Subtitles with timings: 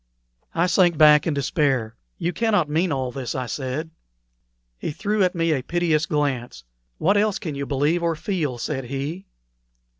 [0.55, 1.95] I sank back in despair.
[2.17, 3.91] "You cannot mean all this," I said.
[4.79, 6.63] He threw at me a piteous glance.
[6.97, 9.27] "What else can you believe or feel?" said he.